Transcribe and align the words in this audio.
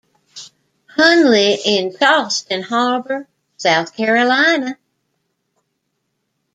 Hunley 0.97 1.59
in 1.63 1.95
Charleston 1.95 2.63
Harbor, 2.63 3.27
South 3.57 3.95
Carolina. 3.95 4.79